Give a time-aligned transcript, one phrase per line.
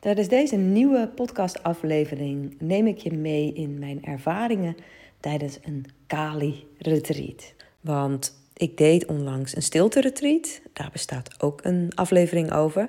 [0.00, 4.76] Tijdens deze nieuwe podcastaflevering neem ik je mee in mijn ervaringen
[5.20, 7.54] tijdens een Kali-retreat.
[7.80, 10.60] Want ik deed onlangs een stilte-retreat.
[10.72, 12.88] Daar bestaat ook een aflevering over.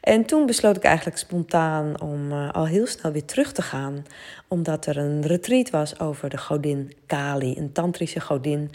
[0.00, 4.04] En toen besloot ik eigenlijk spontaan om uh, al heel snel weer terug te gaan.
[4.48, 8.70] Omdat er een retreat was over de godin Kali, een tantrische godin.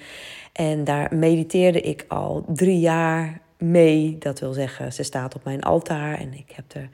[0.53, 4.17] En daar mediteerde ik al drie jaar mee.
[4.19, 6.89] Dat wil zeggen, ze staat op mijn altaar en ik heb er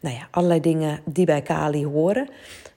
[0.00, 2.28] nou ja, allerlei dingen die bij Kali horen.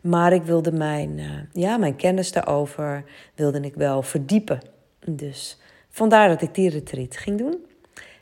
[0.01, 3.03] Maar ik wilde mijn, uh, ja, mijn kennis daarover
[3.35, 4.59] wilde ik wel verdiepen.
[5.05, 5.57] Dus
[5.89, 7.65] vandaar dat ik die retreat ging doen.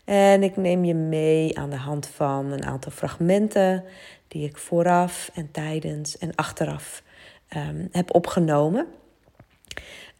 [0.05, 3.83] En ik neem je mee aan de hand van een aantal fragmenten
[4.27, 7.03] die ik vooraf en tijdens en achteraf
[7.57, 8.87] um, heb opgenomen.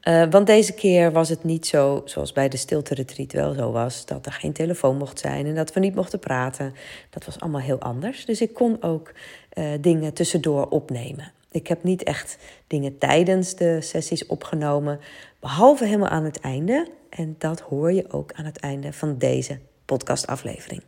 [0.08, 4.06] Uh, want deze keer was het niet zo, zoals bij de stilte-retreat wel zo was,
[4.06, 6.74] dat er geen telefoon mocht zijn en dat we niet mochten praten.
[7.10, 8.26] Dat was allemaal heel anders.
[8.26, 9.12] Dus ik kon ook
[9.54, 11.32] uh, dingen tussendoor opnemen.
[11.52, 15.00] Ik heb niet echt dingen tijdens de sessies opgenomen,
[15.40, 16.88] behalve helemaal aan het einde.
[17.10, 20.82] En dat hoor je ook aan het einde van deze podcastaflevering.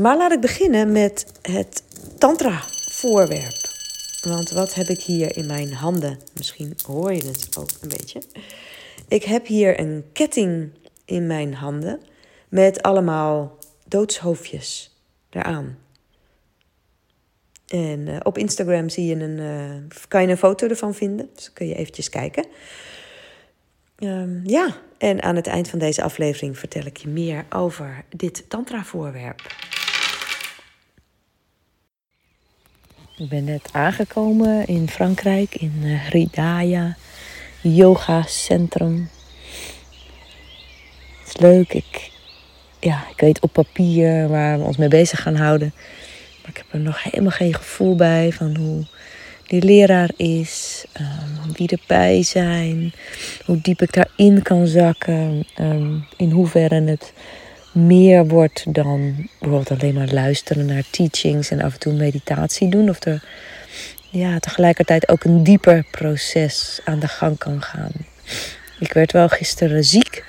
[0.00, 1.82] Maar laat ik beginnen met het
[2.18, 3.67] Tantra-voorwerp.
[4.20, 6.18] Want wat heb ik hier in mijn handen?
[6.36, 8.22] Misschien hoor je het ook een beetje.
[9.08, 10.70] Ik heb hier een ketting
[11.04, 12.00] in mijn handen
[12.48, 14.96] met allemaal doodshoofdjes
[15.30, 15.78] eraan.
[17.66, 21.30] En uh, op Instagram zie je een, uh, kan je een foto ervan vinden.
[21.34, 22.46] Dus kun je eventjes kijken.
[23.98, 28.44] Um, ja, en aan het eind van deze aflevering vertel ik je meer over dit
[28.48, 29.40] tantra-voorwerp.
[33.18, 36.96] Ik ben net aangekomen in Frankrijk, in uh, Hridaya
[37.60, 39.10] Yoga Centrum.
[41.18, 41.72] Het is leuk.
[41.72, 42.10] Ik,
[42.80, 45.72] ja, ik weet op papier waar we ons mee bezig gaan houden.
[46.42, 48.86] Maar ik heb er nog helemaal geen gevoel bij van hoe
[49.46, 52.92] die leraar is, um, wie erbij zijn,
[53.44, 57.12] hoe diep ik daarin kan zakken, um, in hoeverre het
[57.72, 62.88] meer wordt dan bijvoorbeeld alleen maar luisteren naar teachings en af en toe meditatie doen.
[62.88, 63.22] Of er
[64.10, 67.92] ja, tegelijkertijd ook een dieper proces aan de gang kan gaan.
[68.78, 70.24] Ik werd wel gisteren ziek.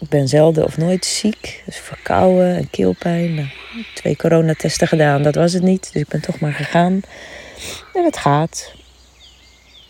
[0.00, 1.62] Ik ben zelden of nooit ziek.
[1.66, 3.34] Dus verkouden en keelpijn.
[3.34, 3.48] Nou,
[3.94, 5.92] twee coronatesten gedaan, dat was het niet.
[5.92, 7.00] Dus ik ben toch maar gegaan.
[7.94, 8.72] En het gaat.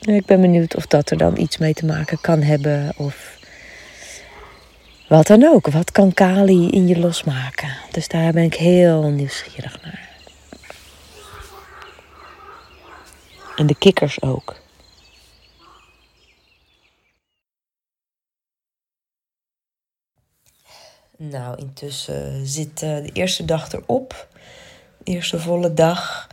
[0.00, 2.92] En ik ben benieuwd of dat er dan iets mee te maken kan hebben.
[2.96, 3.38] Of
[5.10, 5.70] wat dan ook.
[5.70, 7.76] Wat kan Kali in je losmaken?
[7.90, 10.08] Dus daar ben ik heel nieuwsgierig naar.
[13.56, 14.56] En de kikkers ook.
[21.16, 24.28] Nou, intussen zit de eerste dag erop.
[24.98, 26.28] De eerste volle dag.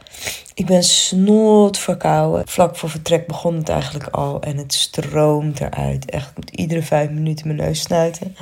[0.57, 2.47] Ik ben snot verkouden.
[2.47, 6.09] Vlak voor vertrek begon het eigenlijk al en het stroomt eruit.
[6.09, 8.35] Echt, ik moet iedere vijf minuten mijn neus snuiten.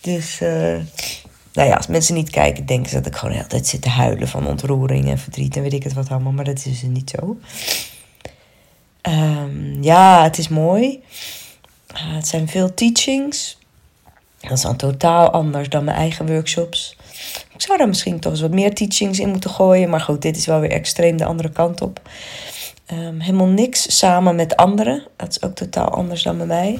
[0.00, 0.48] Dus, uh,
[1.52, 3.82] nou ja, als mensen niet kijken, denken ze dat ik gewoon de hele tijd zit
[3.82, 6.32] te huilen van ontroering en verdriet en weet ik het wat allemaal.
[6.32, 7.38] Maar dat is dus niet zo.
[9.08, 11.02] Um, ja, het is mooi.
[11.94, 13.58] Uh, het zijn veel teachings.
[14.40, 16.96] Dat is dan totaal anders dan mijn eigen workshops.
[17.60, 19.90] Ik zou daar misschien toch eens wat meer teachings in moeten gooien.
[19.90, 22.00] Maar goed, dit is wel weer extreem de andere kant op.
[22.92, 25.02] Um, helemaal niks samen met anderen.
[25.16, 26.78] Dat is ook totaal anders dan bij mij.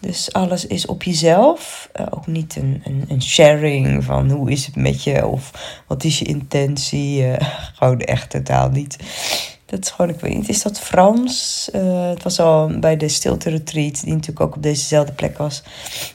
[0.00, 1.90] Dus alles is op jezelf.
[2.00, 5.50] Uh, ook niet een, een, een, sharing van hoe is het met je of
[5.86, 7.22] wat is je intentie.
[7.22, 7.34] Uh,
[7.78, 8.96] gewoon echt totaal niet.
[9.70, 11.68] Dat is gewoon, ik weet niet, is dat Frans?
[11.74, 15.62] Uh, het was al bij de stilte retreat, die natuurlijk ook op dezezelfde plek was,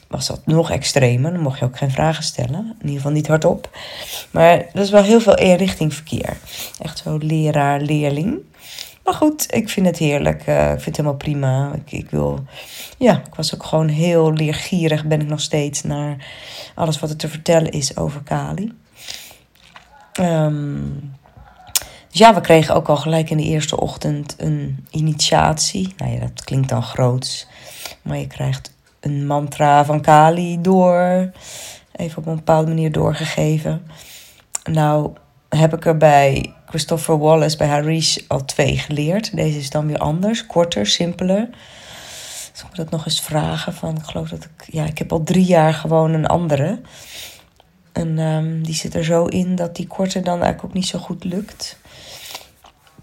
[0.08, 1.32] was dat nog extremer.
[1.32, 3.70] Dan mocht je ook geen vragen stellen, in ieder geval niet hardop.
[4.30, 6.36] Maar dat is wel heel veel richting verkeer.
[6.78, 8.38] Echt zo leraar-leerling.
[9.04, 10.46] Maar goed, ik vind het heerlijk.
[10.46, 11.72] Uh, ik vind het helemaal prima.
[11.74, 12.44] Ik, ik wil,
[12.98, 16.26] ja, ik was ook gewoon heel leergierig, ben ik nog steeds, naar
[16.74, 18.72] alles wat er te vertellen is over Kali.
[20.20, 21.14] Um,
[22.16, 25.94] dus ja, we kregen ook al gelijk in de eerste ochtend een initiatie.
[25.96, 27.46] Nou ja, dat klinkt dan groots.
[28.02, 31.30] Maar je krijgt een mantra van Kali door.
[31.92, 33.86] Even op een bepaalde manier doorgegeven.
[34.64, 35.12] Nou,
[35.48, 39.36] heb ik er bij Christopher Wallace, bij Harish, al twee geleerd.
[39.36, 41.48] Deze is dan weer anders, korter, simpeler.
[42.52, 43.74] Dus ik moet dat nog eens vragen.
[43.74, 44.72] Van, ik geloof dat ik.
[44.72, 46.80] Ja, ik heb al drie jaar gewoon een andere.
[47.92, 50.98] En um, die zit er zo in dat die korte dan eigenlijk ook niet zo
[50.98, 51.78] goed lukt.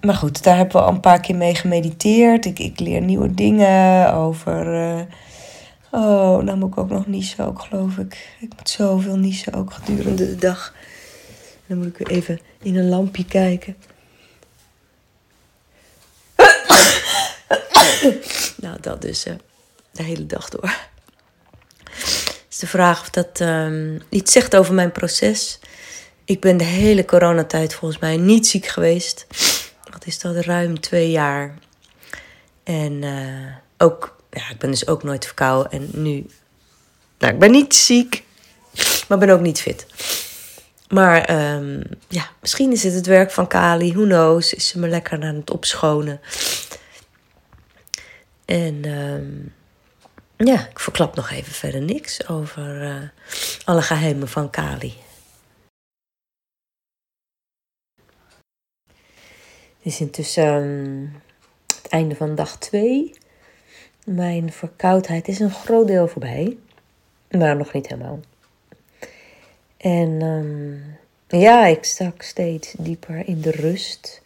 [0.03, 2.45] Maar goed, daar hebben we al een paar keer mee gemediteerd.
[2.45, 4.73] Ik, ik leer nieuwe dingen over.
[4.73, 5.01] Uh,
[5.91, 8.35] oh, nou moet ik ook nog niezen, ook geloof ik.
[8.39, 10.73] Ik moet zoveel niezen ook gedurende de dag.
[11.67, 13.75] dan moet ik weer even in een lampje kijken.
[18.63, 19.33] nou, dat dus uh,
[19.91, 20.77] de hele dag door.
[22.50, 25.59] is de vraag of dat um, iets zegt over mijn proces.
[26.25, 29.25] Ik ben de hele coronatijd volgens mij niet ziek geweest.
[29.93, 30.35] Wat is dat?
[30.35, 31.53] Ruim twee jaar.
[32.63, 35.71] En uh, ook, ja, ik ben dus ook nooit verkouden.
[35.71, 36.25] En nu,
[37.17, 38.23] nou, ik ben niet ziek,
[39.07, 39.85] maar ben ook niet fit.
[40.89, 43.93] Maar um, ja, misschien is het het werk van Kali.
[43.93, 44.53] Who knows?
[44.53, 46.21] Is ze me lekker aan het opschonen.
[48.45, 49.53] En um,
[50.37, 52.95] ja, ik verklap nog even verder niks over uh,
[53.63, 54.93] alle geheimen van Kali.
[59.83, 61.13] Is intussen um,
[61.68, 63.13] het einde van dag 2.
[64.06, 66.57] Mijn verkoudheid is een groot deel voorbij,
[67.30, 68.19] maar nog niet helemaal.
[69.77, 70.83] En um,
[71.27, 74.21] ja, ik stak steeds dieper in de rust.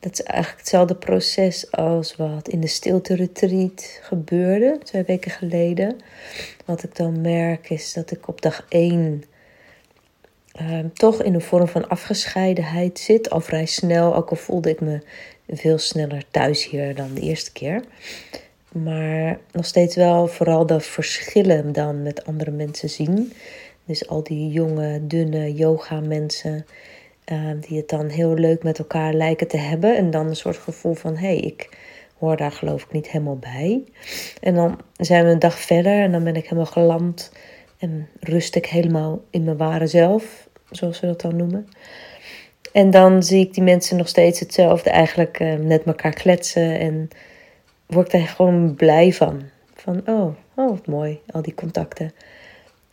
[0.00, 6.00] Dat is eigenlijk hetzelfde proces als wat in de stilte retreat gebeurde, twee weken geleden.
[6.64, 9.24] Wat ik dan merk is dat ik op dag 1
[10.58, 13.30] ehm, toch in een vorm van afgescheidenheid zit.
[13.30, 15.02] Al vrij snel, ook al voelde ik me
[15.48, 17.82] veel sneller thuis hier dan de eerste keer.
[18.72, 23.32] Maar nog steeds wel vooral de verschillen dan met andere mensen zien.
[23.84, 26.66] Dus al die jonge, dunne yoga-mensen
[27.32, 29.96] uh, die het dan heel leuk met elkaar lijken te hebben.
[29.96, 31.68] En dan een soort gevoel van, hé, hey, ik
[32.18, 33.82] hoor daar geloof ik niet helemaal bij.
[34.40, 37.32] En dan zijn we een dag verder en dan ben ik helemaal geland.
[37.78, 41.68] En rust ik helemaal in mijn ware zelf, zoals we dat dan noemen.
[42.72, 46.78] En dan zie ik die mensen nog steeds hetzelfde eigenlijk uh, met elkaar kletsen.
[46.78, 47.08] En
[47.86, 49.42] word ik daar gewoon blij van.
[49.74, 52.12] Van, oh, oh, wat mooi, al die contacten.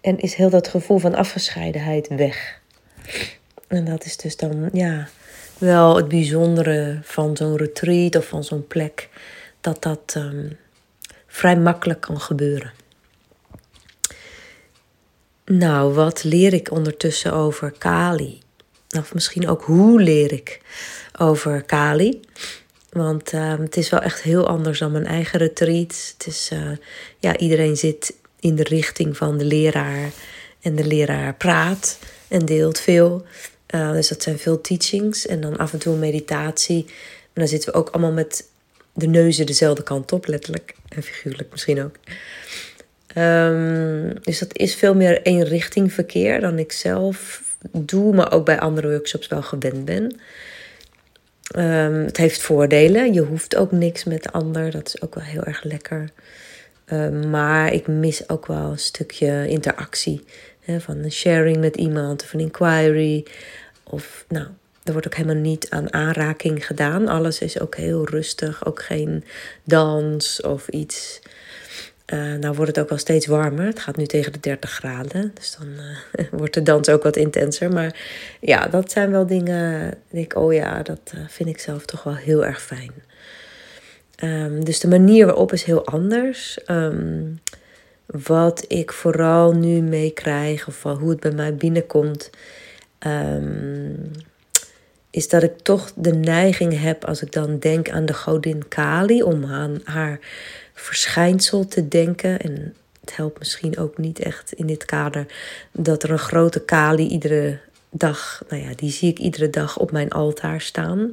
[0.01, 2.62] En is heel dat gevoel van afgescheidenheid weg.
[3.68, 5.07] En dat is dus dan, ja,
[5.57, 9.10] wel het bijzondere van zo'n retreat of van zo'n plek.
[9.62, 10.57] Dat dat um,
[11.27, 12.72] vrij makkelijk kan gebeuren.
[15.46, 18.40] Nou, wat leer ik ondertussen over Kali?
[18.98, 20.62] Of misschien ook hoe leer ik
[21.20, 22.20] over Kali?
[22.90, 26.14] Want uh, het is wel echt heel anders dan mijn eigen retreat.
[26.18, 26.72] Het is, uh,
[27.20, 30.12] ja, iedereen zit in de richting van de leraar.
[30.62, 33.26] En de leraar praat en deelt veel.
[33.76, 35.26] Uh, dus dat zijn veel teachings.
[35.26, 36.84] En dan af en toe meditatie.
[36.86, 38.50] Maar dan zitten we ook allemaal met
[38.94, 40.76] de neuzen dezelfde kant op, letterlijk.
[40.90, 41.96] En figuurlijk misschien ook.
[43.18, 48.46] Um, dus dat is veel meer één richting verkeer dan ik zelf doe, maar ook
[48.46, 50.20] bij andere workshops wel gewend ben.
[51.58, 53.14] Um, het heeft voordelen.
[53.14, 54.72] Je hoeft ook niks met de ander.
[54.72, 56.10] Dat is ook wel heel erg lekker.
[56.92, 60.24] Um, maar ik mis ook wel een stukje interactie.
[60.60, 63.26] Hè, van een sharing met iemand of een inquiry.
[63.84, 64.48] Of nou,
[64.84, 67.08] er wordt ook helemaal niet aan aanraking gedaan.
[67.08, 68.66] Alles is ook heel rustig.
[68.66, 69.24] Ook geen
[69.64, 71.22] dans of iets.
[72.13, 73.66] Uh, nou wordt het ook wel steeds warmer.
[73.66, 75.31] Het gaat nu tegen de 30 graden.
[75.34, 77.74] Dus dan uh, wordt de dans ook wat intenser.
[77.74, 78.00] Maar
[78.40, 79.92] ja, dat zijn wel dingen.
[79.92, 82.92] Ik denk, oh ja, dat uh, vind ik zelf toch wel heel erg fijn.
[84.24, 86.60] Um, dus de manier waarop is heel anders.
[86.68, 87.40] Um,
[88.06, 92.30] wat ik vooral nu meekrijg, of hoe het bij mij binnenkomt,
[93.08, 94.12] um,
[95.10, 99.24] is dat ik toch de neiging heb als ik dan denk aan de godin Kali,
[99.24, 100.20] om aan haar
[100.75, 102.39] verschijnsel te denken.
[102.39, 105.25] En het helpt misschien ook niet echt in dit kader
[105.72, 109.91] dat er een grote Kali iedere dag, nou ja, die zie ik iedere dag op
[109.91, 111.10] mijn altaar staan.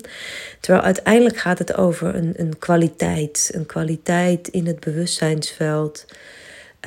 [0.60, 6.06] Terwijl uiteindelijk gaat het over een, een kwaliteit, een kwaliteit in het bewustzijnsveld,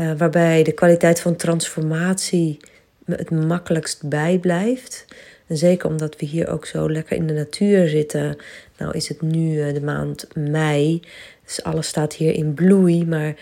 [0.01, 2.57] uh, waarbij de kwaliteit van transformatie
[3.05, 5.05] het makkelijkst bijblijft.
[5.47, 8.37] En zeker omdat we hier ook zo lekker in de natuur zitten.
[8.77, 11.01] Nou is het nu eh, de maand mei.
[11.45, 13.05] Dus alles staat hier in bloei.
[13.05, 13.35] Maar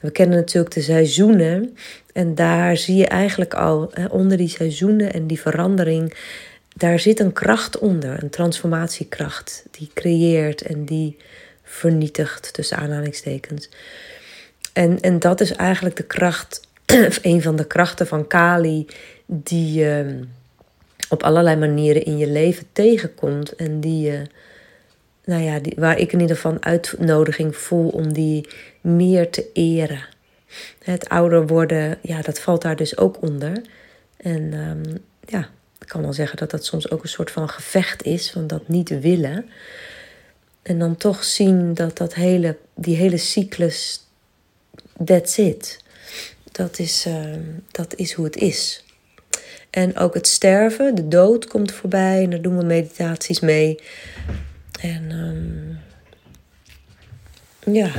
[0.00, 1.76] we kennen natuurlijk de seizoenen.
[2.12, 6.14] En daar zie je eigenlijk al onder die seizoenen en die verandering.
[6.76, 9.64] Daar zit een kracht onder, een transformatiekracht.
[9.70, 11.16] Die creëert en die
[11.62, 13.68] vernietigt, tussen aanhalingstekens.
[14.72, 18.86] En, en dat is eigenlijk de kracht, of een van de krachten van Kali,
[19.26, 20.20] die je
[21.08, 23.56] op allerlei manieren in je leven tegenkomt.
[23.56, 24.22] En die je
[25.30, 28.48] nou ja, waar ik in ieder geval een uitnodiging voel om die
[28.80, 30.06] meer te eren.
[30.82, 33.62] Het ouder worden, ja, dat valt daar dus ook onder.
[34.16, 34.82] En um,
[35.26, 35.48] ja,
[35.80, 38.68] ik kan wel zeggen dat dat soms ook een soort van gevecht is, van dat
[38.68, 39.50] niet willen.
[40.62, 44.06] En dan toch zien dat, dat hele, die hele cyclus,
[45.04, 45.84] that's it.
[46.52, 47.34] Dat is, uh,
[47.70, 48.84] dat is hoe het is.
[49.70, 52.22] En ook het sterven, de dood komt voorbij.
[52.22, 53.78] En daar doen we meditaties mee.
[54.80, 55.80] En um,
[57.74, 57.92] ja,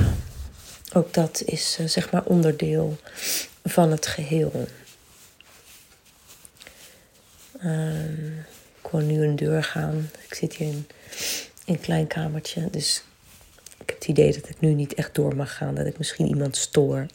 [0.94, 2.98] ook dat is uh, zeg maar onderdeel
[3.64, 4.68] van het geheel.
[7.64, 8.46] Um,
[8.84, 10.10] ik wil nu een deur gaan.
[10.28, 10.88] Ik zit hier in,
[11.66, 12.70] in een klein kamertje.
[12.70, 13.04] Dus
[13.78, 15.76] ik heb het idee dat ik nu niet echt door mag gaan.
[15.76, 17.06] Dat ik misschien iemand stoor.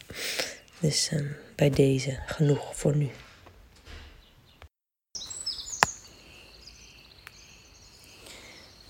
[0.81, 1.21] Dus uh,
[1.55, 3.11] bij deze genoeg voor nu.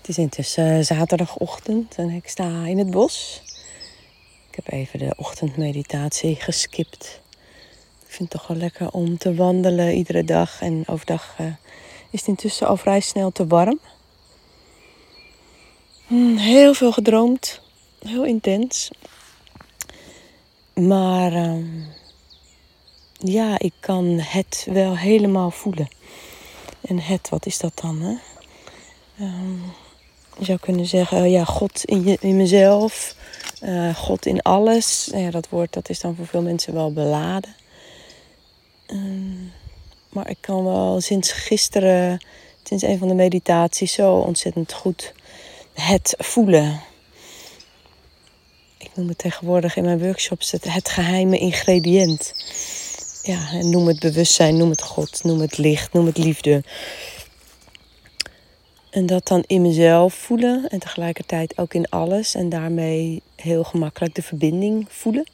[0.07, 3.41] Het is intussen zaterdagochtend en ik sta in het bos.
[4.49, 7.21] Ik heb even de ochtendmeditatie geskipt.
[8.05, 10.61] Ik vind het toch wel lekker om te wandelen iedere dag.
[10.61, 11.47] En overdag uh,
[12.09, 13.79] is het intussen al vrij snel te warm.
[16.05, 17.61] Hmm, heel veel gedroomd.
[17.99, 18.91] Heel intens.
[20.73, 21.65] Maar uh,
[23.13, 25.87] ja, ik kan het wel helemaal voelen.
[26.81, 28.01] En het, wat is dat dan?
[28.01, 28.15] Hè?
[29.25, 29.61] Um,
[30.37, 33.15] je zou kunnen zeggen, ja, God in, je, in mezelf,
[33.63, 35.09] uh, God in alles.
[35.13, 37.55] Ja, dat woord dat is dan voor veel mensen wel beladen.
[38.87, 39.51] Um,
[40.09, 42.25] maar ik kan wel sinds gisteren,
[42.63, 45.13] sinds een van de meditaties, zo ontzettend goed
[45.73, 46.81] het voelen.
[48.77, 52.33] Ik noem het tegenwoordig in mijn workshops het, het geheime ingrediënt.
[53.23, 56.63] Ja, en noem het bewustzijn, noem het God, noem het licht, noem het liefde.
[58.97, 62.35] En dat dan in mezelf voelen en tegelijkertijd ook in alles.
[62.35, 65.27] En daarmee heel gemakkelijk de verbinding voelen.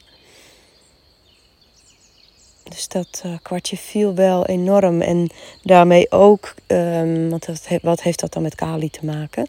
[2.64, 5.02] Dus dat uh, kwartje viel wel enorm.
[5.02, 5.30] En
[5.62, 7.48] daarmee ook, um, want
[7.82, 9.48] wat heeft dat dan met Kali te maken?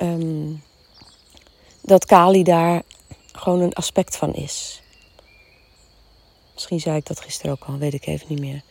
[0.00, 0.62] Um,
[1.80, 2.82] dat Kali daar
[3.32, 4.82] gewoon een aspect van is.
[6.52, 8.62] Misschien zei ik dat gisteren ook al, weet ik even niet meer.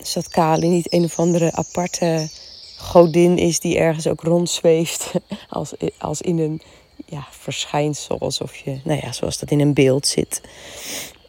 [0.00, 2.28] Dus dat Kali niet een of andere aparte
[2.76, 5.10] godin is die ergens ook rondzweeft.
[5.48, 6.62] Als, als in een
[7.06, 8.18] ja, verschijnsel.
[8.18, 10.40] Alsof je, nou ja, zoals dat in een beeld zit.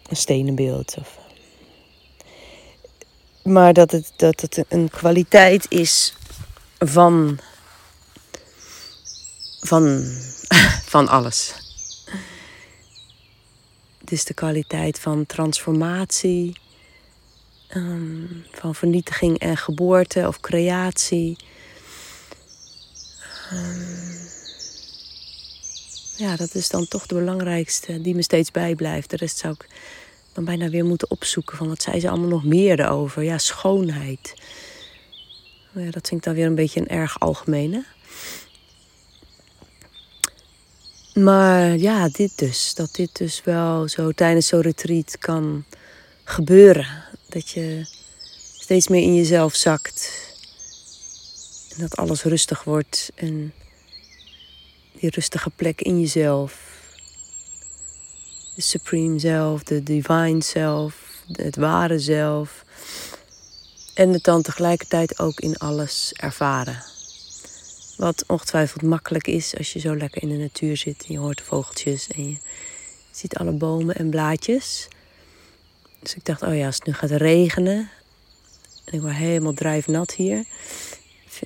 [0.07, 0.95] Een stenen beeld.
[0.99, 1.17] Of...
[3.43, 6.13] Maar dat het, dat het een kwaliteit is
[6.79, 7.39] van.
[9.59, 10.03] van,
[10.93, 11.53] van alles.
[14.05, 16.55] Is de kwaliteit van transformatie
[17.75, 21.37] Um, van vernietiging en geboorte of creatie.
[23.53, 24.01] Um,
[26.17, 29.09] ja, dat is dan toch de belangrijkste die me steeds bijblijft.
[29.09, 29.67] De rest zou ik
[30.33, 33.23] dan bijna weer moeten opzoeken van wat zei ze allemaal nog meer over.
[33.23, 34.33] Ja, schoonheid.
[35.71, 37.85] Ja, dat vind ik dan weer een beetje een erg algemene.
[41.13, 42.73] Maar ja, dit dus.
[42.73, 45.65] Dat dit dus wel zo tijdens zo'n retreat kan
[46.23, 47.03] gebeuren.
[47.31, 47.85] Dat je
[48.57, 50.11] steeds meer in jezelf zakt.
[51.73, 53.11] En dat alles rustig wordt.
[53.15, 53.53] En
[54.99, 56.69] die rustige plek in jezelf.
[58.55, 62.63] De supreme zelf, de divine zelf, het ware zelf.
[63.93, 66.83] En het dan tegelijkertijd ook in alles ervaren.
[67.97, 71.05] Wat ongetwijfeld makkelijk is als je zo lekker in de natuur zit.
[71.07, 72.37] En je hoort vogeltjes en je
[73.11, 74.87] ziet alle bomen en blaadjes.
[76.01, 77.89] Dus ik dacht, oh ja, als het nu gaat regenen
[78.85, 80.45] en ik word helemaal drijfnat hier,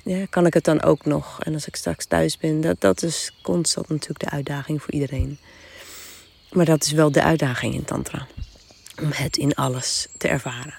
[0.04, 1.42] ja, kan ik het dan ook nog?
[1.42, 5.38] En als ik straks thuis ben, dat, dat is constant natuurlijk de uitdaging voor iedereen.
[6.52, 8.26] Maar dat is wel de uitdaging in Tantra.
[9.02, 10.74] Om het in alles te ervaren.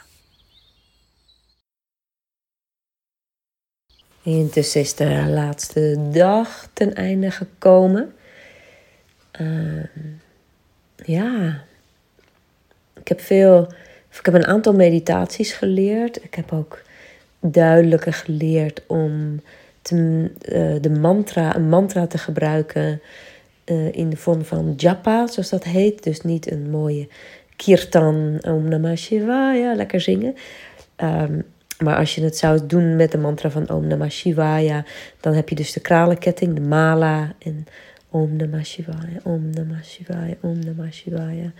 [4.21, 8.15] Intussen is de laatste dag ten einde gekomen.
[9.41, 9.83] Uh,
[11.05, 11.63] ja,
[13.07, 13.67] ik heb veel,
[14.19, 16.23] ik heb een aantal meditaties geleerd.
[16.23, 16.81] Ik heb ook
[17.39, 19.41] duidelijker geleerd om
[19.81, 23.01] te, uh, de mantra, een mantra te gebruiken
[23.65, 26.03] uh, in de vorm van japa, zoals dat heet.
[26.03, 27.07] Dus niet een mooie
[27.55, 30.35] kirtan, om namah shivaya, lekker zingen.
[31.03, 31.43] Um,
[31.83, 34.85] maar als je het zou doen met de mantra van Om Namah Shivaya,
[35.19, 37.67] dan heb je dus de kralenketting, de mala en
[38.09, 41.51] Om Namah Shivaya, Om Namah Shivaya, Om Namah Shivaya.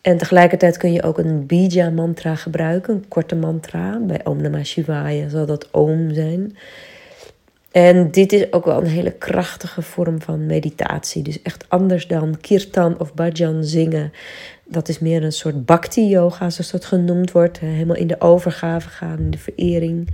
[0.00, 3.98] En tegelijkertijd kun je ook een bija mantra gebruiken, een korte mantra.
[4.00, 6.56] Bij Om Namah Shivaya zal dat Om zijn.
[7.70, 11.22] En dit is ook wel een hele krachtige vorm van meditatie.
[11.22, 14.12] Dus echt anders dan kirtan of bhajan zingen.
[14.64, 17.58] Dat is meer een soort bhakti-yoga, zoals dat genoemd wordt.
[17.58, 20.08] Helemaal in de overgave gaan, in de verering.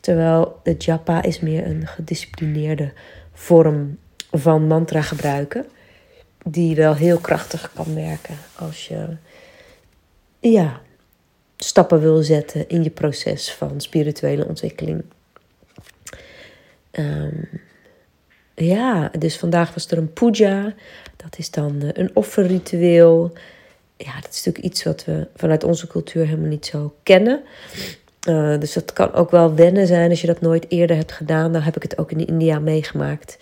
[0.00, 2.92] Terwijl de japa is meer een gedisciplineerde
[3.32, 3.98] vorm
[4.30, 5.66] van mantra gebruiken
[6.48, 9.16] die wel heel krachtig kan werken als je
[10.38, 10.80] ja,
[11.56, 15.04] stappen wil zetten in je proces van spirituele ontwikkeling.
[16.90, 17.42] Ehm,
[18.54, 20.74] ja, dus vandaag was er een puja.
[21.16, 23.32] Dat is dan eh, een offerritueel.
[23.96, 27.42] Ja, dat is natuurlijk iets wat we vanuit onze cultuur helemaal niet zo kennen.
[28.28, 31.52] Uh, dus dat kan ook wel wennen zijn als je dat nooit eerder hebt gedaan.
[31.52, 33.38] Dan heb ik het ook in India meegemaakt.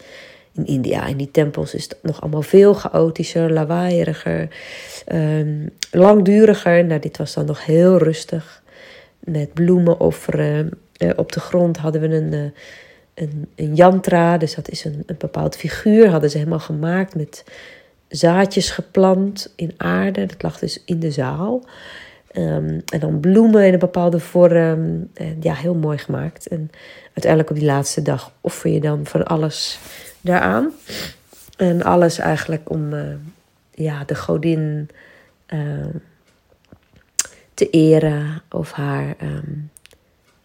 [0.54, 4.48] In India, in die tempels, is het nog allemaal veel chaotischer, lawaaieriger,
[5.12, 6.84] um, langduriger.
[6.84, 8.62] Nou, dit was dan nog heel rustig.
[9.18, 10.70] Met bloemen offeren.
[10.98, 12.40] Uh, op de grond hadden we een, uh,
[13.14, 16.08] een, een yantra, dus dat is een, een bepaald figuur.
[16.08, 17.44] Hadden ze helemaal gemaakt met
[18.08, 20.26] zaadjes geplant in aarde.
[20.26, 21.64] Dat lag dus in de zaal.
[22.36, 25.08] Um, en dan bloemen in een bepaalde vorm.
[25.40, 26.48] Ja, heel mooi gemaakt.
[26.48, 26.70] En
[27.04, 29.78] uiteindelijk op die laatste dag offer je dan van alles
[30.24, 30.72] daaraan.
[31.56, 33.14] En alles eigenlijk om uh,
[33.74, 34.88] ja, de godin
[35.48, 35.86] uh,
[37.54, 39.70] te eren of haar um,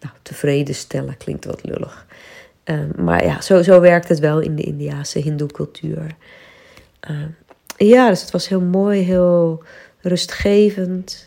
[0.00, 1.16] nou, tevreden stellen.
[1.16, 2.06] Klinkt wat lullig.
[2.64, 6.14] Um, maar ja, zo, zo werkt het wel in de Indiase Hindoe-cultuur.
[7.76, 9.62] ja, dus het was heel mooi, heel
[10.00, 11.26] rustgevend.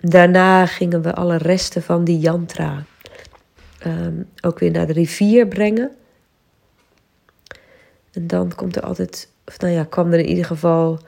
[0.00, 2.84] Daarna gingen we alle resten van die yantra
[4.40, 5.96] ook weer naar de rivier brengen.
[8.16, 11.00] En dan komt er altijd, of nou ja, kwam er in ieder geval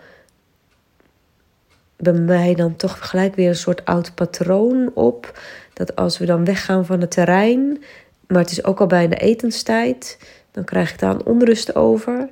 [1.96, 5.40] bij mij dan toch gelijk weer een soort oud patroon op.
[5.72, 7.82] Dat als we dan weggaan van het terrein,
[8.26, 10.18] maar het is ook al bijna etenstijd,
[10.50, 12.28] dan krijg ik daar een onrust over.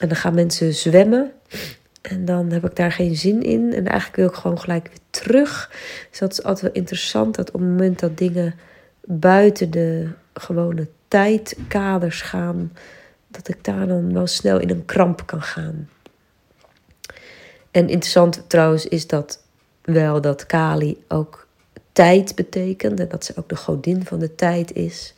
[0.00, 1.32] En dan gaan mensen zwemmen.
[2.00, 3.72] En dan heb ik daar geen zin in.
[3.72, 5.70] En eigenlijk wil ik gewoon gelijk weer terug.
[6.10, 7.34] Dus dat is altijd wel interessant.
[7.34, 8.54] Dat op het moment dat dingen
[9.04, 12.72] buiten de gewone tijdkaders gaan.
[13.36, 15.88] Dat ik daar dan wel snel in een kramp kan gaan.
[17.70, 19.42] En interessant trouwens is dat
[19.82, 21.46] wel dat Kali ook
[21.92, 23.00] tijd betekent.
[23.00, 25.14] En dat ze ook de godin van de tijd is.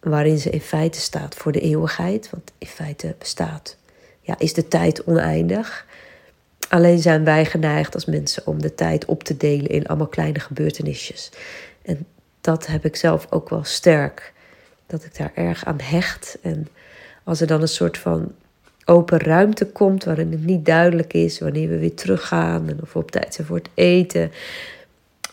[0.00, 2.30] Waarin ze in feite staat voor de eeuwigheid.
[2.30, 3.76] Want in feite bestaat,
[4.20, 5.86] ja, is de tijd oneindig.
[6.68, 10.40] Alleen zijn wij geneigd als mensen om de tijd op te delen in allemaal kleine
[10.40, 11.30] gebeurtenisjes.
[11.82, 12.06] En
[12.40, 14.32] dat heb ik zelf ook wel sterk.
[14.86, 16.38] Dat ik daar erg aan hecht.
[16.42, 16.68] En
[17.24, 18.32] als er dan een soort van
[18.84, 22.98] open ruimte komt waarin het niet duidelijk is wanneer we weer teruggaan en of we
[22.98, 24.30] op tijd zijn voor het eten.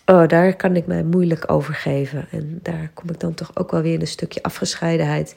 [0.05, 2.27] Oh, daar kan ik mij moeilijk over geven.
[2.31, 5.35] En daar kom ik dan toch ook wel weer in een stukje afgescheidenheid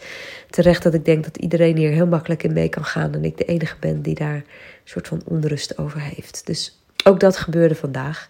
[0.51, 0.83] terecht.
[0.83, 3.15] Dat ik denk dat iedereen hier heel makkelijk in mee kan gaan.
[3.15, 4.45] En ik de enige ben die daar een
[4.85, 6.47] soort van onrust over heeft.
[6.47, 8.29] Dus ook dat gebeurde vandaag.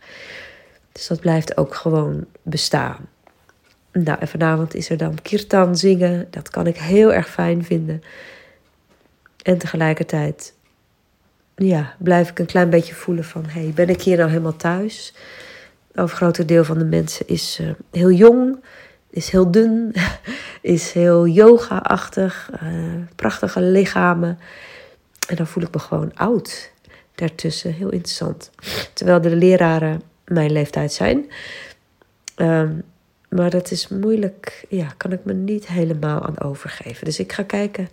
[0.92, 3.08] Dus dat blijft ook gewoon bestaan.
[3.92, 6.26] Nou, en vanavond is er dan kirtan zingen.
[6.30, 8.02] Dat kan ik heel erg fijn vinden.
[9.42, 10.54] En tegelijkertijd
[11.56, 13.44] ja, blijf ik een klein beetje voelen van...
[13.46, 15.14] hey, ben ik hier nou helemaal thuis?
[15.88, 18.64] Het overgrote deel van de mensen is uh, heel jong,
[19.10, 19.94] is heel dun,
[20.60, 24.38] is heel yoga-achtig, uh, prachtige lichamen.
[25.28, 26.70] En dan voel ik me gewoon oud
[27.14, 27.72] daartussen.
[27.72, 28.50] Heel interessant.
[28.92, 31.30] Terwijl de leraren mijn leeftijd zijn.
[32.36, 32.82] Um,
[33.34, 37.04] maar dat is moeilijk, ja, kan ik me niet helemaal aan overgeven.
[37.04, 37.88] Dus ik ga kijken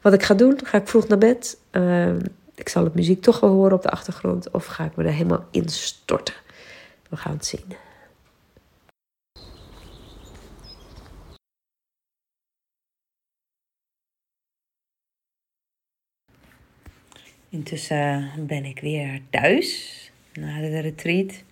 [0.00, 0.60] wat ik ga doen.
[0.64, 1.58] Ga ik vroeg naar bed?
[1.72, 2.14] Uh,
[2.54, 4.50] ik zal het muziek toch wel horen op de achtergrond.
[4.50, 6.34] Of ga ik me er helemaal instorten?
[7.08, 7.64] We gaan het zien.
[17.48, 21.42] Intussen ben ik weer thuis na de retreat.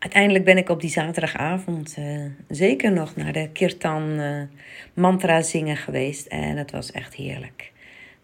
[0.00, 4.42] Uiteindelijk ben ik op die zaterdagavond uh, zeker nog naar de Kirtan uh,
[4.94, 6.26] mantra zingen geweest.
[6.26, 7.72] En het was echt heerlijk.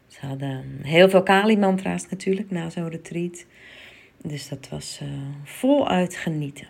[0.07, 3.45] Ze hadden heel veel Kali mantra's natuurlijk na zo'n retreat.
[4.23, 5.09] Dus dat was uh,
[5.45, 6.67] voluit genieten.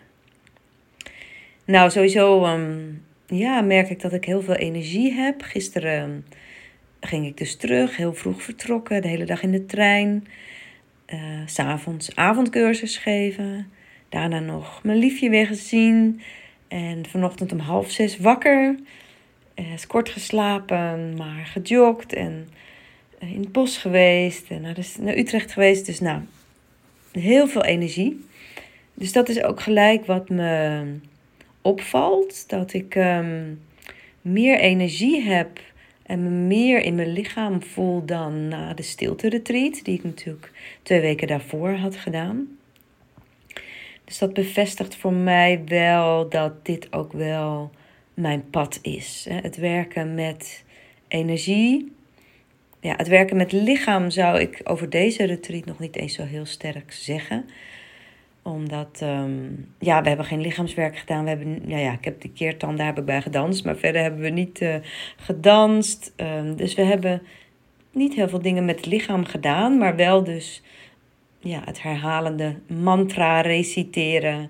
[1.65, 5.41] Nou, sowieso um, ja, merk ik dat ik heel veel energie heb.
[5.41, 6.25] Gisteren
[6.99, 10.27] ging ik dus terug, heel vroeg vertrokken, de hele dag in de trein.
[11.13, 13.71] Uh, S'avonds avondcursus geven.
[14.09, 16.21] Daarna nog mijn liefje weer gezien.
[16.67, 18.75] En vanochtend om half zes wakker.
[19.55, 22.49] Uh, is kort geslapen, maar gejogd en
[23.19, 24.49] in het bos geweest.
[24.49, 25.85] En naar, naar Utrecht geweest.
[25.85, 26.21] Dus nou,
[27.11, 28.25] heel veel energie.
[28.93, 30.83] Dus dat is ook gelijk wat me
[31.61, 32.49] opvalt.
[32.49, 33.61] Dat ik um,
[34.21, 35.59] meer energie heb
[36.03, 39.83] en me meer in mijn lichaam voel dan na de stilte retreat.
[39.83, 40.51] Die ik natuurlijk
[40.83, 42.56] twee weken daarvoor had gedaan.
[44.07, 47.71] Dus dat bevestigt voor mij wel dat dit ook wel
[48.13, 49.27] mijn pad is.
[49.29, 50.63] Het werken met
[51.07, 51.91] energie.
[52.79, 56.45] Ja, het werken met lichaam zou ik over deze retreat nog niet eens zo heel
[56.45, 57.45] sterk zeggen
[58.41, 59.45] Omdat, ehm,
[59.79, 61.23] ja, we hebben geen lichaamswerk gedaan.
[61.23, 63.63] We hebben, ja, ja, ik heb die keertand, daar heb ik bij gedanst.
[63.65, 64.75] Maar verder hebben we niet uh,
[65.17, 66.13] gedanst.
[66.17, 67.21] Um, dus we hebben
[67.91, 69.77] niet heel veel dingen met het lichaam gedaan.
[69.77, 70.61] Maar wel dus
[71.39, 74.49] ja, het herhalende mantra reciteren.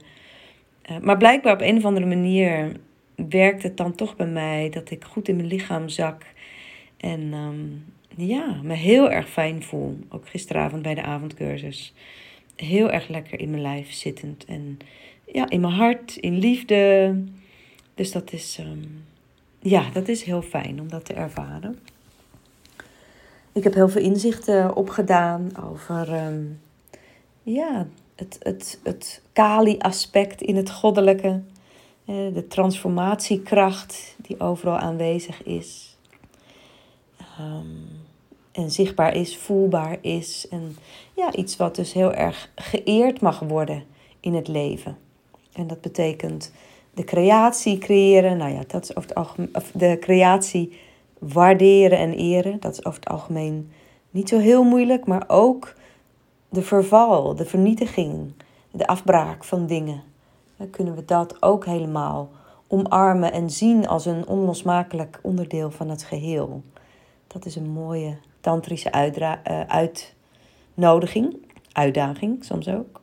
[0.92, 2.72] Uh, maar blijkbaar op een of andere manier
[3.30, 6.26] werkt het dan toch bij mij dat ik goed in mijn lichaam zak.
[6.98, 10.00] En um, ja, me heel erg fijn voel.
[10.10, 11.94] Ook gisteravond bij de avondcursus.
[12.56, 14.46] Heel erg lekker in mijn lijf zittend.
[14.46, 14.80] En
[15.32, 17.16] ja, in mijn hart, in liefde.
[17.96, 19.04] Dus dat is, um,
[19.60, 21.80] ja, dat is heel fijn om dat te ervaren.
[23.54, 26.60] Ik heb heel veel inzichten opgedaan over um,
[27.54, 31.42] ja, het, het, het Kali-aspect in het goddelijke.
[32.06, 35.98] De transformatiekracht die overal aanwezig is.
[37.40, 37.88] Um,
[38.52, 40.48] en zichtbaar is, voelbaar is.
[40.50, 40.76] En
[41.14, 43.84] ja, iets wat dus heel erg geëerd mag worden
[44.20, 44.98] in het leven.
[45.54, 46.52] En dat betekent
[46.94, 48.38] de creatie creëren.
[48.38, 49.50] Nou ja, dat is over het algemeen.
[49.54, 50.80] Of de creatie
[51.20, 52.60] waarderen en eren.
[52.60, 53.72] Dat is over het algemeen
[54.12, 55.06] niet zo heel moeilijk.
[55.06, 55.76] Maar ook
[56.50, 58.34] de verval, de vernietiging,
[58.72, 60.04] de afbraak van dingen.
[60.72, 62.30] Kunnen we dat ook helemaal
[62.68, 66.64] omarmen en zien als een onlosmakelijk onderdeel van het geheel.
[67.28, 71.38] Dat is een mooie tantrische uh, uitnodiging,
[71.72, 73.02] uitdaging soms ook.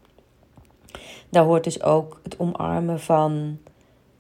[1.31, 3.59] Daar hoort dus ook het omarmen van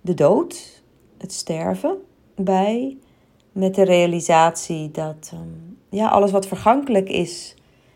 [0.01, 0.83] de dood,
[1.19, 1.97] het sterven
[2.37, 2.97] bij,
[3.53, 7.55] met de realisatie dat um, ja, alles wat vergankelijk is,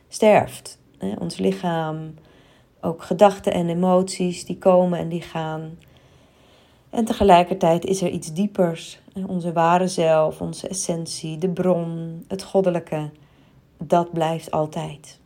[0.09, 0.79] sterft.
[1.19, 2.15] Ons lichaam,
[2.81, 5.79] ook gedachten en emoties, die komen en die gaan.
[6.91, 9.01] En tegelijkertijd is er iets diepers.
[9.27, 13.11] Onze ware zelf, onze essentie, de bron, het goddelijke,
[13.79, 15.19] dat blijft altijd.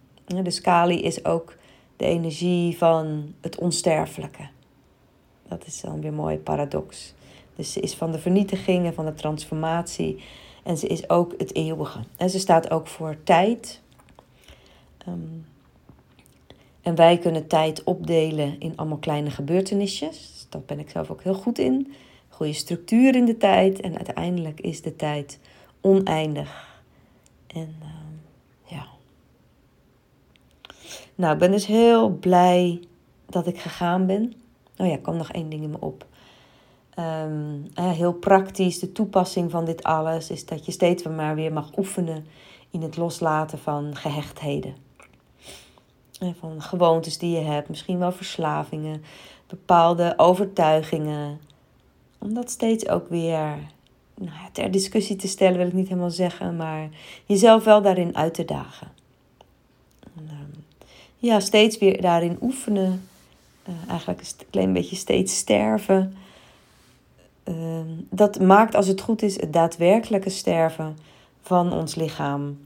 [0.43, 1.57] Dus Kali is ook
[1.97, 4.49] de energie van het onsterfelijke.
[5.49, 7.15] Dat is dan weer een mooie paradox.
[7.57, 10.23] Dus ze is van de vernietiging en van de transformatie.
[10.63, 11.99] En ze is ook het eeuwige.
[12.17, 13.81] En ze staat ook voor tijd.
[15.09, 15.47] Um,
[16.83, 20.47] en wij kunnen tijd opdelen in allemaal kleine gebeurtenisjes.
[20.49, 21.93] Dat ben ik zelf ook heel goed in.
[22.29, 23.81] Goede structuur in de tijd.
[23.81, 25.39] En uiteindelijk is de tijd
[25.81, 26.81] oneindig.
[27.47, 27.89] En uh,
[28.65, 28.87] ja.
[31.15, 32.81] Nou, ik ben dus heel blij
[33.27, 34.33] dat ik gegaan ben.
[34.77, 36.07] Oh ja, kwam nog één ding in me op.
[36.99, 41.77] Um, heel praktisch, de toepassing van dit alles is dat je steeds maar weer mag
[41.77, 42.27] oefenen
[42.71, 44.75] in het loslaten van gehechtheden
[46.39, 49.03] van gewoontes die je hebt, misschien wel verslavingen,
[49.47, 51.41] bepaalde overtuigingen.
[52.19, 53.59] Om dat steeds ook weer
[54.15, 56.89] nou ja, ter discussie te stellen, wil ik niet helemaal zeggen, maar
[57.27, 58.89] jezelf wel daarin uit te dagen.
[60.17, 60.61] En, ehm,
[61.19, 63.09] ja, steeds weer daarin oefenen.
[63.69, 66.17] Uh, eigenlijk een klein beetje steeds sterven.
[67.45, 70.97] Ehm, dat maakt, als het goed is, het daadwerkelijke sterven
[71.43, 72.59] van ons lichaam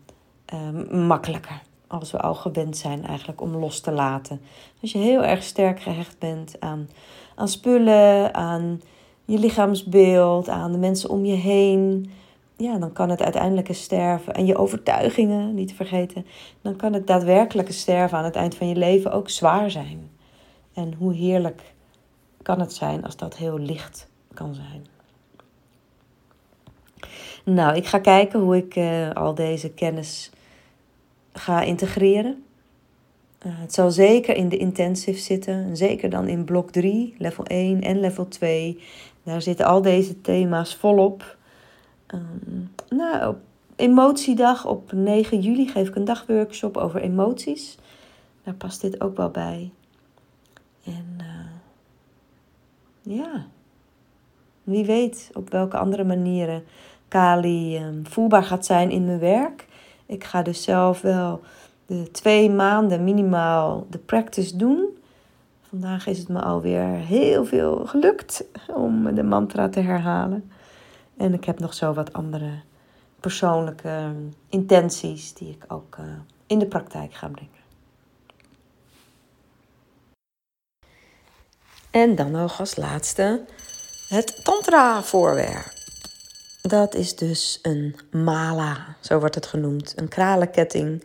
[0.45, 4.41] ehm, makkelijker als we al gewend zijn eigenlijk om los te laten.
[4.83, 6.89] Als je heel erg sterk gehecht bent aan,
[7.35, 8.81] aan spullen, aan
[9.25, 12.11] je lichaamsbeeld, aan de mensen om je heen,
[12.57, 16.27] ja, dan kan het uiteindelijke sterven en je overtuigingen, niet te vergeten,
[16.63, 20.11] dan kan het daadwerkelijke sterven aan het eind van je leven ook zwaar zijn.
[20.75, 21.75] En hoe heerlijk
[22.43, 24.87] kan het zijn als dat heel licht kan zijn.
[27.45, 30.31] Nou, ik ga kijken hoe ik uh, al deze kennis
[31.39, 32.45] ga integreren.
[33.47, 37.81] Uh, het zal zeker in de intensive zitten, zeker dan in blok 3, level 1
[37.81, 38.83] en level 2.
[39.23, 41.37] Daar zitten al deze thema's volop.
[42.15, 43.39] Um, nou, op
[43.77, 47.79] emotiedag op 9 juli geef ik een dagworkshop over emoties.
[48.43, 49.71] Daar past dit ook wel bij.
[50.85, 53.47] En uh, ja,
[54.63, 56.65] wie weet op welke andere manieren
[57.09, 59.67] Kali um, voelbaar gaat zijn in mijn werk.
[60.07, 61.41] Ik ga dus zelf wel
[61.87, 64.99] de twee maanden minimaal de practice doen.
[65.69, 70.51] Vandaag is het me alweer heel veel gelukt om de mantra te herhalen.
[71.17, 72.51] En ik heb nog zo wat andere
[73.21, 74.13] persoonlijke
[74.49, 76.05] intenties die ik ook eh,
[76.47, 77.55] in de praktijk ga brengen.
[81.91, 83.45] En dan nog als laatste
[84.09, 85.76] het tantra-voorwerp.
[86.67, 89.93] Dat is dus een mala, zo wordt het genoemd.
[89.97, 91.05] Een kralenketting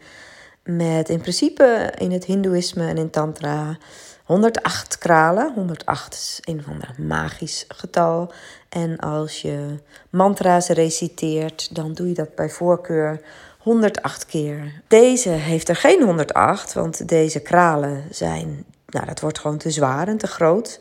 [0.63, 3.77] met in principe in het hindoeïsme en in tantra
[4.23, 5.53] 108 kralen.
[5.53, 8.33] 108 is een van de magisch getal.
[8.69, 13.21] En als je mantra's reciteert, dan doe je dat bij voorkeur
[13.57, 14.81] 108 keer.
[14.87, 20.07] Deze heeft er geen 108, want deze kralen zijn nou, dat wordt gewoon te zwaar
[20.07, 20.79] en te groot.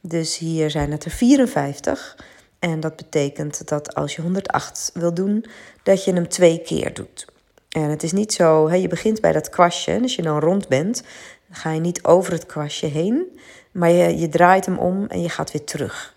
[0.00, 2.16] Dus hier zijn het er 54.
[2.60, 5.44] En dat betekent dat als je 108 wil doen,
[5.82, 7.26] dat je hem twee keer doet.
[7.68, 9.92] En het is niet zo, hè, je begint bij dat kwastje.
[9.92, 11.02] En als je dan rond bent,
[11.46, 13.38] dan ga je niet over het kwastje heen.
[13.72, 16.14] Maar je, je draait hem om en je gaat weer terug.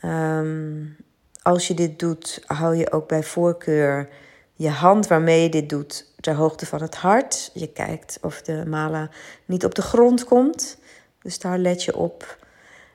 [0.00, 0.84] Ehm,
[1.42, 4.08] als je dit doet, hou je ook bij voorkeur
[4.62, 7.50] je hand waarmee je dit doet ter hoogte van het hart.
[7.54, 9.10] Je kijkt of de mala
[9.44, 10.78] niet op de grond komt.
[11.22, 12.38] Dus daar let je op.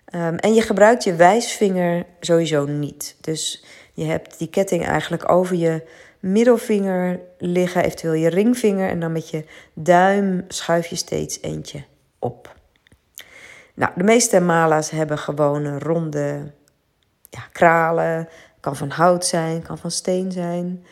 [0.07, 3.17] Ehm, en je gebruikt je wijsvinger sowieso niet.
[3.21, 5.87] Dus je hebt die ketting eigenlijk over je
[6.19, 8.89] middelvinger liggen, eventueel je ringvinger.
[8.89, 11.83] En dan met je duim schuif je steeds eentje
[12.19, 12.55] op.
[13.73, 16.51] Nou, de meeste mala's hebben gewoon ronde
[17.29, 18.29] ja, kralen.
[18.59, 20.85] Kan van hout zijn, kan van steen zijn.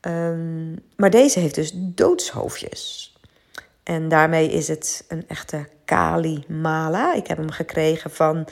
[0.00, 3.14] Ehm, maar deze heeft dus doodshoofdjes.
[3.86, 7.14] En daarmee is het een echte Kali Mala.
[7.14, 8.44] Ik heb hem gekregen van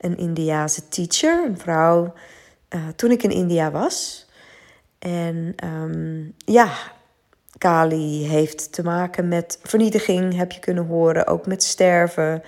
[0.00, 2.12] een Indiase teacher, een vrouw,
[2.74, 4.26] uh, toen ik in India was.
[4.98, 6.70] En um, ja,
[7.58, 12.42] Kali heeft te maken met vernietiging, heb je kunnen horen, ook met sterven.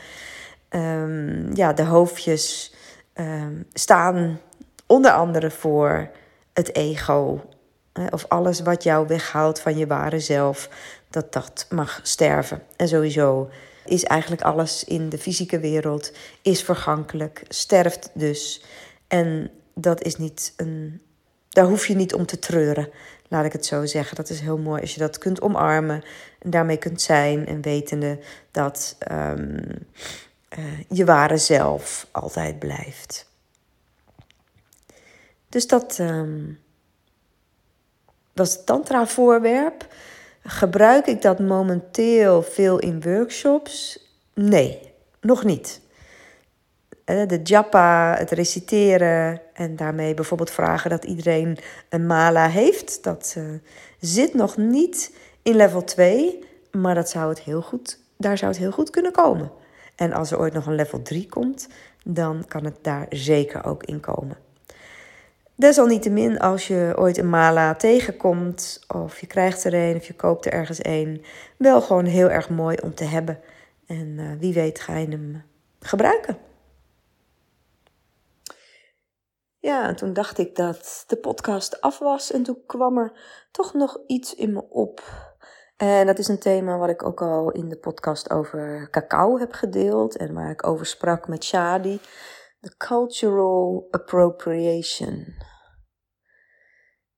[0.71, 2.75] Um, ja, de hoofdjes
[3.15, 4.41] um, staan
[4.87, 6.11] onder andere voor
[6.53, 7.41] het ego.
[8.11, 10.69] Of alles wat jou weghaalt van je ware zelf,
[11.11, 12.63] dat dat mag sterven.
[12.77, 13.51] En sowieso
[13.85, 18.65] is eigenlijk alles in de fysieke wereld is vergankelijk, sterft dus.
[19.09, 21.03] En dat is niet een.
[21.49, 22.89] Daar hoef je niet om te treuren,
[23.29, 24.17] laat ik het zo zeggen.
[24.17, 26.03] Dat is heel mooi als je dat kunt omarmen
[26.39, 28.19] en daarmee kunt zijn en wetende
[28.51, 29.61] dat um,
[30.59, 33.33] uh, je ware zelf altijd blijft.
[35.49, 36.59] Dus dat um,
[38.35, 39.87] was het Tantra-voorwerp.
[40.43, 43.99] Gebruik ik dat momenteel veel in workshops?
[44.35, 45.81] Nee, nog niet.
[47.05, 53.35] Eh, de japa, het reciteren en daarmee bijvoorbeeld vragen dat iedereen een mala heeft, dat
[53.39, 53.45] uh,
[54.01, 58.61] zit nog niet in level 2, maar dat zou het heel goed, daar zou het
[58.61, 59.51] heel goed kunnen komen.
[59.97, 61.69] En als er ooit nog een level 3 komt,
[62.05, 64.37] dan kan het daar zeker ook in komen.
[65.57, 70.47] Desalniettemin, als je ooit een mala tegenkomt, of je krijgt er een, of je koopt
[70.47, 71.25] er ergens een,
[71.59, 73.41] wel gewoon heel erg mooi om te hebben.
[73.87, 75.43] En uh, wie weet ga je hem
[75.81, 76.39] gebruiken.
[79.59, 83.13] Ja, en toen dacht ik dat de podcast af was en toen kwam er
[83.51, 85.03] toch nog iets in me op.
[85.77, 89.53] En dat is een thema wat ik ook al in de podcast over cacao heb
[89.53, 92.01] gedeeld en waar ik over sprak met Shadi.
[92.65, 95.35] The cultural appropriation.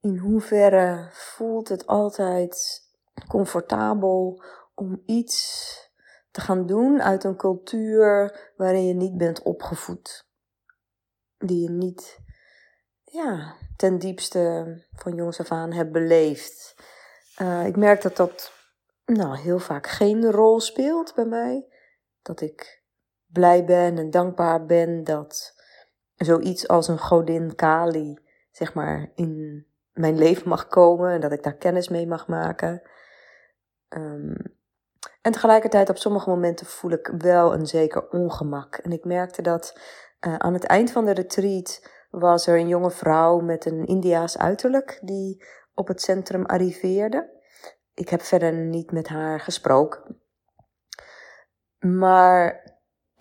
[0.00, 2.82] In hoeverre voelt het altijd
[3.28, 4.42] comfortabel
[4.74, 5.90] om iets
[6.30, 10.28] te gaan doen uit een cultuur waarin je niet bent opgevoed?
[11.38, 12.18] Die je niet
[13.04, 16.74] ja, ten diepste van jongs af aan hebt beleefd.
[17.42, 18.52] Uh, ik merk dat dat
[19.04, 21.66] nou, heel vaak geen rol speelt bij mij.
[22.22, 22.75] Dat ik
[23.36, 25.54] blij ben en dankbaar ben dat
[26.14, 28.18] zoiets als een godin Kali,
[28.50, 32.82] zeg maar, in mijn leven mag komen en dat ik daar kennis mee mag maken.
[33.88, 34.36] Um,
[35.22, 38.76] en tegelijkertijd op sommige momenten voel ik wel een zeker ongemak.
[38.76, 39.80] En ik merkte dat
[40.26, 44.38] uh, aan het eind van de retreat was er een jonge vrouw met een Indiaas
[44.38, 45.44] uiterlijk die
[45.74, 47.30] op het centrum arriveerde.
[47.94, 50.20] Ik heb verder niet met haar gesproken.
[51.78, 52.65] Maar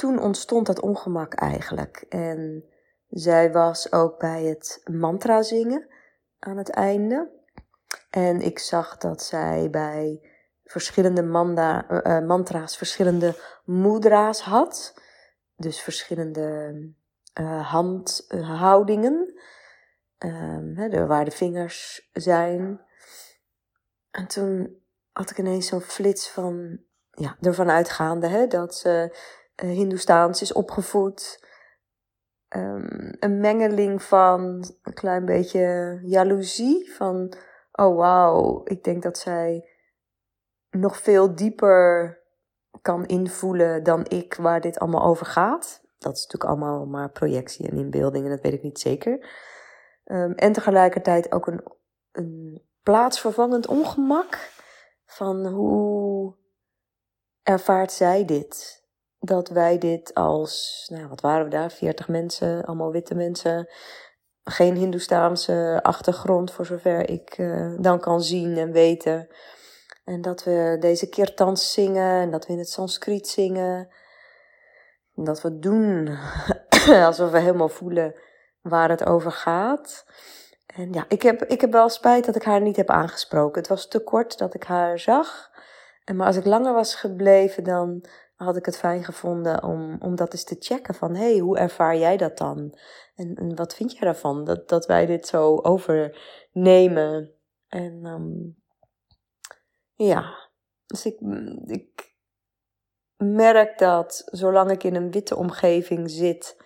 [0.05, 2.05] toen ontstond dat ongemak eigenlijk.
[2.09, 2.65] En
[3.07, 5.87] zij was ook bij het mantra zingen
[6.39, 7.29] aan het einde.
[8.09, 10.29] En ik zag dat zij bij
[10.63, 15.01] verschillende manda, uh, mantra's verschillende mudra's had.
[15.55, 16.79] Dus verschillende
[17.39, 19.39] uh, handhoudingen.
[20.75, 22.81] Hè, waar de vingers zijn.
[24.11, 26.79] En toen had ik ineens zo'n flits van,
[27.11, 29.15] ja, ervan uitgaande dat ze
[29.63, 31.43] uh, Hindoestaans is opgevoed.
[32.55, 34.41] Um, een mengeling van
[34.81, 36.93] een klein beetje jaloezie.
[36.93, 37.33] Van,
[37.71, 39.69] oh wauw, ik denk dat zij
[40.69, 42.19] nog veel dieper
[42.81, 45.83] kan invoelen dan ik waar dit allemaal over gaat.
[45.97, 49.29] Dat is natuurlijk allemaal maar projectie en inbeelding en dat weet ik niet zeker.
[50.05, 51.63] Um, en tegelijkertijd ook een,
[52.11, 54.51] een plaatsvervangend ongemak
[55.05, 56.35] van hoe
[57.43, 58.84] ervaart zij dit?
[59.25, 63.69] Dat wij dit als, nou wat waren we daar, 40 mensen, allemaal witte mensen,
[64.43, 69.27] geen Hindoestaanse achtergrond voor zover ik uh, dan kan zien en weten.
[70.03, 73.89] En dat we deze kirtans zingen en dat we in het Sanskriet zingen.
[75.15, 76.17] En dat we doen
[77.05, 78.15] alsof we helemaal voelen
[78.61, 80.05] waar het over gaat.
[80.65, 83.61] En ja, ik heb, ik heb wel spijt dat ik haar niet heb aangesproken.
[83.61, 85.51] Het was te kort dat ik haar zag.
[86.03, 90.15] En maar als ik langer was gebleven, dan had ik het fijn gevonden om, om
[90.15, 90.95] dat eens te checken.
[90.95, 92.77] Van, hey, hoe ervaar jij dat dan?
[93.15, 94.43] En, en wat vind jij daarvan?
[94.43, 97.33] Dat, dat wij dit zo overnemen.
[97.67, 98.57] En um,
[99.93, 100.49] ja,
[100.85, 101.19] dus ik,
[101.65, 102.15] ik
[103.17, 106.63] merk dat zolang ik in een witte omgeving zit,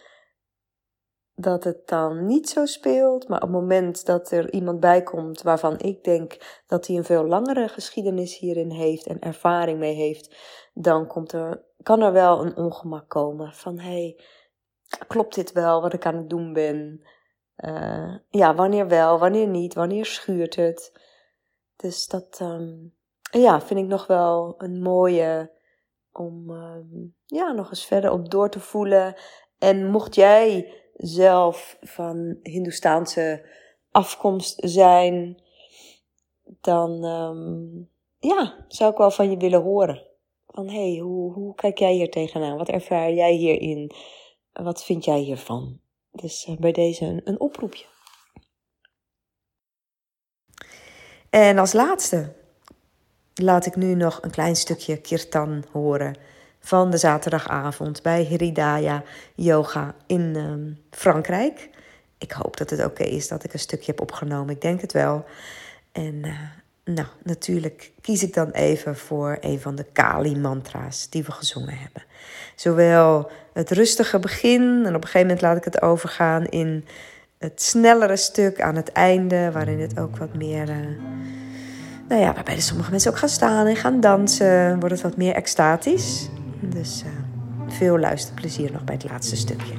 [1.41, 3.27] dat het dan niet zo speelt.
[3.27, 7.03] Maar op het moment dat er iemand bij komt waarvan ik denk dat hij een
[7.03, 10.35] veel langere geschiedenis hierin heeft en ervaring mee heeft,
[10.73, 14.19] dan komt er, kan er wel een ongemak komen van hey,
[15.07, 17.01] klopt dit wel wat ik aan het doen ben?
[17.57, 20.99] Uh, ja, wanneer wel, wanneer niet, wanneer schuurt het?
[21.75, 22.95] Dus dat um,
[23.31, 25.51] ja, vind ik nog wel een mooie
[26.11, 29.15] om um, ja, nog eens verder op door te voelen.
[29.57, 33.49] En mocht jij zelf van Hindoestaanse
[33.91, 35.41] afkomst zijn,
[36.61, 40.07] dan um, ja, zou ik wel van je willen horen.
[40.47, 42.57] Van hé, hey, hoe, hoe kijk jij hier tegenaan?
[42.57, 43.91] Wat ervaar jij hierin?
[44.53, 45.79] Wat vind jij hiervan?
[46.11, 47.85] Dus uh, bij deze een, een oproepje.
[51.29, 52.35] En als laatste
[53.33, 56.17] laat ik nu nog een klein stukje kirtan horen
[56.59, 59.03] van de zaterdagavond bij Hridaya
[59.35, 61.69] Yoga in um, Frankrijk.
[62.17, 64.55] Ik hoop dat het oké is dat ik een stukje heb opgenomen.
[64.55, 65.25] Ik denk het wel.
[65.91, 66.33] En uh,
[66.83, 72.03] nou, natuurlijk kies ik dan even voor een van de Kali-mantra's die we gezongen hebben.
[72.55, 76.85] Zowel het rustige begin en op een gegeven moment laat ik het overgaan in
[77.37, 80.69] het snellere stuk aan het einde, waarin het ook wat meer.
[80.69, 80.75] Uh,
[82.07, 85.17] nou ja, waarbij de sommige mensen ook gaan staan en gaan dansen, wordt het wat
[85.17, 86.29] meer extatisch.
[86.59, 87.11] Dus uh,
[87.67, 89.73] veel luisterplezier nog bij het laatste stukje.